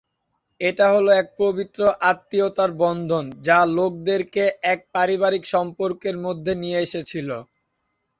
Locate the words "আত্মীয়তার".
2.11-2.71